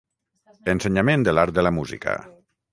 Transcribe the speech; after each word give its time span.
Ensenyament 0.73 1.27
de 1.29 1.37
l'art 1.37 1.55
de 1.61 1.67
la 1.69 1.75
música. 1.79 2.19